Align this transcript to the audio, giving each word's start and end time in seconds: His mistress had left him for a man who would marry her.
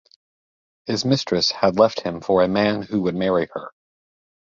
His 0.87 1.05
mistress 1.05 1.51
had 1.51 1.77
left 1.77 1.99
him 2.01 2.21
for 2.21 2.41
a 2.41 2.47
man 2.47 2.81
who 2.81 3.01
would 3.03 3.13
marry 3.13 3.47
her. 3.53 3.69